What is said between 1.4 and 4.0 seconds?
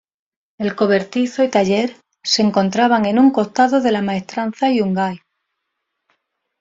y Taller se encontraban en un costado de